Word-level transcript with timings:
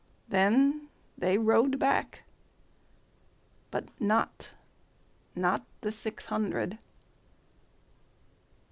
Then 0.27 0.89
they 1.15 1.37
rode 1.37 1.77
back, 1.77 2.23
but 3.69 3.83
notNot 3.99 5.61
the 5.81 5.91
six 5.91 6.25
hundred. 6.25 6.79